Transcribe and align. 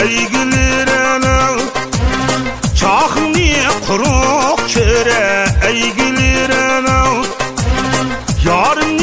etire 0.00 0.06
ey 0.06 0.28
gülirene 0.28 1.60
Çakni 2.76 3.56
kuruk 3.86 4.68
çöre? 4.68 5.46
Ey 5.66 5.92
gülirene 5.92 7.24
Yarın 8.46 8.98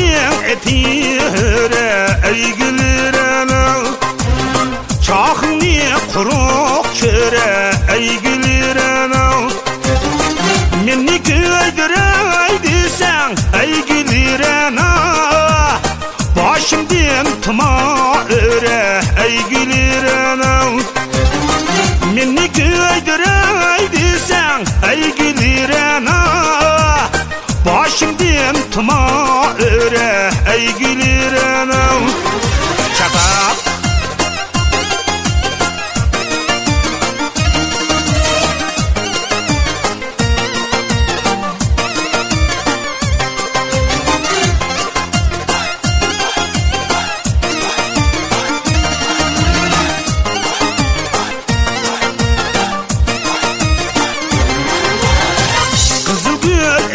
etire 0.49 2.17
ey 2.27 2.51
gülirene 2.53 3.83
Çakni 5.05 5.81
kuruk 6.13 6.95
çöre? 6.95 7.71
Ey 7.95 8.19
gülirene 8.19 9.47
Minni 10.85 11.23
köydüreydi 11.23 12.89
sen 12.97 13.59
ey 13.61 13.85
gülirene 13.85 14.97
Başımdan 16.35 17.27
tuma 17.41 18.15
öre 18.29 19.01
ey 19.25 19.37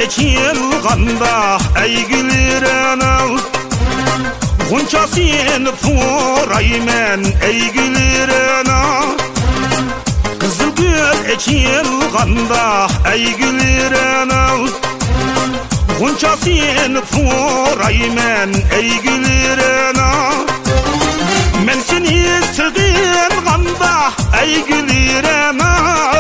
gül 0.03 0.09
ekilganda 0.09 1.59
ey 1.83 2.07
gülirene 2.07 3.39
Gunçasını 4.71 5.73
furaymen 5.77 7.25
ey 7.43 7.71
gülirene 7.71 8.83
Kızıl 10.41 10.77
gül 10.77 11.31
ekilganda 11.31 12.87
ey 13.13 13.37
gülirene 13.37 14.69
Gunçasını 15.99 17.03
furaymen 17.05 18.55
ey 18.77 19.01
gülirene 19.01 20.13
Men 21.67 21.79
seni 21.87 22.27
sığırganda 22.57 24.13
ey 24.43 24.65
gülirene 24.65 25.73
Girip 25.83 26.12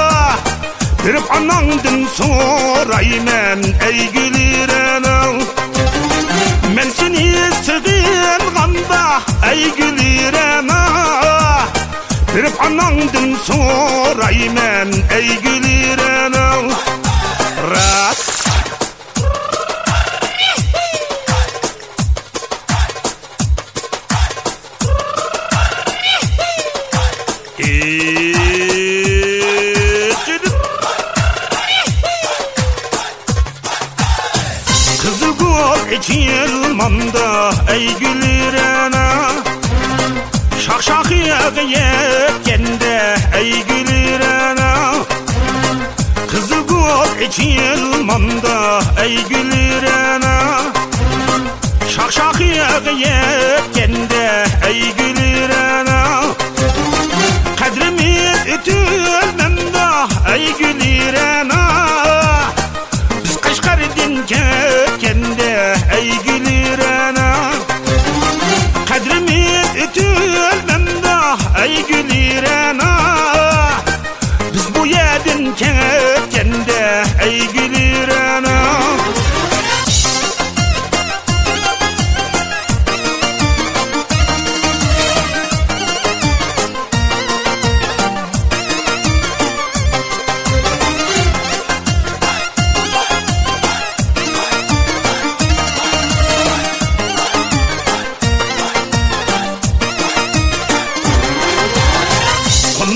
anandın 1.37 2.06
soraymen 2.06 3.62
ey 3.88 4.10
gülirene 4.12 5.43
Men 6.75 6.91
seni 6.91 7.34
sığırganda 7.65 9.20
ey 9.53 9.75
gülirene 9.75 10.82
Girip 12.34 12.62
anandın 12.65 13.37
soraymen 13.44 14.93
ey 15.16 15.38
gülirene 15.43 16.72
Ras 17.70 18.32
Eee, 27.59 28.72
ekilmanda 36.72 37.50
ey 37.72 37.87
gülirene 38.00 39.06
Şak 40.66 40.83
şak 40.83 41.10
yetkende 41.10 43.16
ey 43.37 43.53
gülirene 43.69 44.72
Kızıl 46.31 46.66
gol 46.66 47.21
ekilmanda 47.21 48.81
ey 49.03 49.16
gülirene 49.28 50.38
Şak 51.97 52.12
şak 52.12 52.41
yetkende 52.41 54.44
ey 54.66 54.82
gülirene 54.99 56.03
Kadrimiz 57.59 58.47
ütülmemde 58.47 59.87
ey 60.34 60.55
gülirene 60.59 61.62
biz 63.25 63.41
Kaşgar'dan 63.41 64.27
kökende 64.27 65.75
ey 65.97 66.09
gülirene 66.09 66.41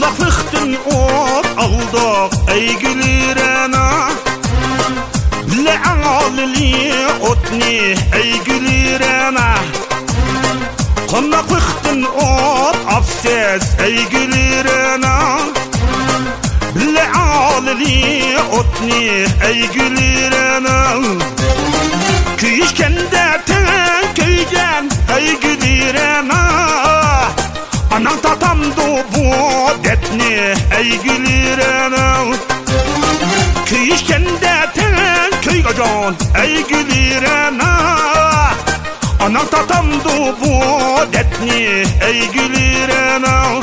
Kundaklıktın 0.07 0.77
ot 0.87 1.47
aldık 1.59 2.51
ey 2.51 2.77
gülirene 2.79 4.13
Bile 5.53 5.79
alili 6.07 6.95
otni 7.21 7.95
ey 8.15 8.41
gülirene 8.45 9.55
Kundaklıktın 11.11 12.03
ot 12.03 12.77
afsiz 12.97 13.75
ey 13.85 14.09
gülirene 14.09 15.39
Bile 16.75 17.05
alili 17.13 18.37
otni 18.53 19.27
ey 19.47 19.69
gülirene 19.75 21.17
Köyüşkende 22.37 23.41
ten 23.47 24.15
köygen 24.15 24.91
ey 25.17 25.41
gülirene 25.41 26.47
Anan 27.97 28.21
tatamdı 28.23 29.05
bu 29.17 29.57
ey 30.77 31.01
gülirene 31.03 32.37
Köyüşkende 33.67 34.71
ten 34.75 35.41
köy 35.43 35.63
gacan 35.63 36.17
ey 36.43 36.65
gülirene 36.67 37.63
Anan 39.21 39.47
tatamdı 39.47 40.35
bu 40.41 40.53
detni. 41.13 41.85
Ey 42.07 42.31
gülirene 42.31 43.61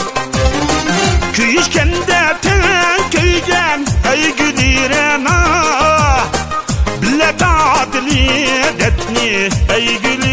Köyüşkende 1.34 2.38
ten 2.42 3.10
köygen 3.12 3.86
ey 4.14 4.36
gülirene 4.36 5.40
Bile 7.02 7.38
tatili 7.38 8.48
detni. 8.80 9.50
Ey 9.76 9.98
gülirene 9.98 10.33